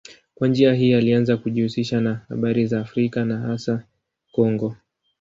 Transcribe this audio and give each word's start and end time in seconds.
Kwa 0.35 0.47
njia 0.47 0.73
hii 0.73 0.93
alianza 0.93 1.37
kujihusisha 1.37 2.01
na 2.01 2.15
habari 2.29 2.65
za 2.67 2.79
Afrika 2.81 3.25
na 3.25 3.39
hasa 3.39 3.83
Kongo. 4.31 4.75